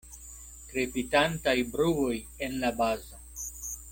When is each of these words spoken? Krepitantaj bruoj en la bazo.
Krepitantaj 0.71 1.55
bruoj 1.75 2.17
en 2.47 2.57
la 2.65 2.75
bazo. 2.83 3.23